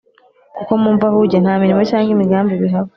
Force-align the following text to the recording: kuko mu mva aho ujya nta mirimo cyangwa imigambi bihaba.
kuko 0.57 0.71
mu 0.81 0.89
mva 0.95 1.05
aho 1.09 1.17
ujya 1.25 1.39
nta 1.43 1.53
mirimo 1.61 1.81
cyangwa 1.89 2.09
imigambi 2.15 2.53
bihaba. 2.61 2.89